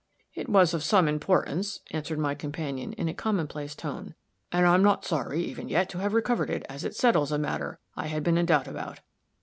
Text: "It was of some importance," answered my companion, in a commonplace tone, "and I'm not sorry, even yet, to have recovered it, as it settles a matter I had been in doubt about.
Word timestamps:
"It 0.33 0.49
was 0.49 0.73
of 0.73 0.83
some 0.83 1.07
importance," 1.07 1.81
answered 1.91 2.17
my 2.17 2.33
companion, 2.33 2.93
in 2.93 3.07
a 3.07 3.13
commonplace 3.13 3.75
tone, 3.75 4.15
"and 4.51 4.65
I'm 4.65 4.81
not 4.81 5.05
sorry, 5.05 5.43
even 5.43 5.69
yet, 5.69 5.89
to 5.89 5.99
have 5.99 6.15
recovered 6.15 6.49
it, 6.49 6.65
as 6.67 6.83
it 6.83 6.95
settles 6.95 7.31
a 7.31 7.37
matter 7.37 7.77
I 7.95 8.07
had 8.07 8.23
been 8.23 8.39
in 8.39 8.47
doubt 8.47 8.67
about. 8.67 9.01